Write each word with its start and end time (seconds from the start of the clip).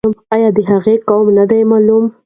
آیا 0.35 0.49
د 0.57 0.59
هغې 0.69 0.95
قوم 1.07 1.27
نه 1.37 1.43
دی 1.49 1.61
معلوم؟ 1.71 2.05